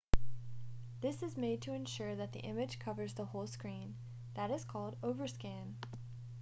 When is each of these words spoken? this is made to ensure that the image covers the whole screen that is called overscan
this 1.01 1.21
is 1.21 1.37
made 1.37 1.61
to 1.61 1.75
ensure 1.75 2.15
that 2.15 2.31
the 2.31 2.39
image 2.39 2.79
covers 2.79 3.13
the 3.13 3.25
whole 3.25 3.45
screen 3.45 3.93
that 4.33 4.49
is 4.49 4.65
called 4.65 4.99
overscan 5.03 5.75